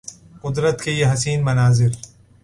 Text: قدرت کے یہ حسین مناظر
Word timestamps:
قدرت 0.41 0.81
کے 0.81 0.91
یہ 0.91 1.05
حسین 1.13 1.43
مناظر 1.45 1.91